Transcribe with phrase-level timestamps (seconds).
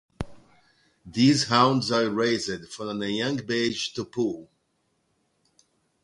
[1.05, 4.49] These hounds are raised from a young age to pull.